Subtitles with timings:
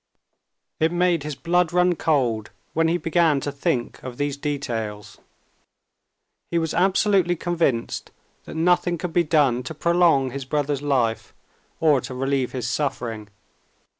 [0.79, 5.19] It made his blood run cold when he began to think of all these details.
[6.49, 8.09] He was absolutely convinced
[8.45, 11.35] that nothing could be done to prolong his brother's life
[11.79, 13.27] or to relieve his suffering.